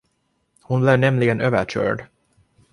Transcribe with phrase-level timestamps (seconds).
[0.61, 2.05] Hon blev nämligen överkörd.